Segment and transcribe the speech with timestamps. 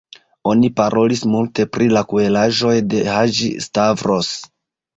[0.51, 4.35] Oni parolis multe pri la kruelaĵoj de Haĝi-Stavros.